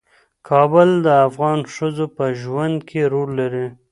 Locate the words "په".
2.17-2.25